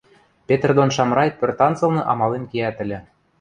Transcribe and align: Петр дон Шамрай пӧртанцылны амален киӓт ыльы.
Петр 0.47 0.69
дон 0.77 0.89
Шамрай 0.95 1.29
пӧртанцылны 1.39 2.01
амален 2.11 2.43
киӓт 2.51 2.77
ыльы. 2.83 2.99